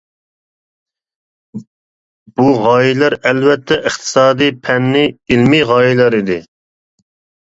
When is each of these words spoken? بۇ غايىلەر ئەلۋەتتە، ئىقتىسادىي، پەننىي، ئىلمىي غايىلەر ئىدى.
بۇ 2.39 2.45
غايىلەر 2.63 3.15
ئەلۋەتتە، 3.31 3.77
ئىقتىسادىي، 3.89 4.51
پەننىي، 4.69 5.11
ئىلمىي 5.35 5.63
غايىلەر 5.73 6.19
ئىدى. 6.21 6.39